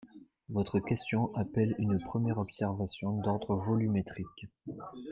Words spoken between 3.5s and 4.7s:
volumétrique.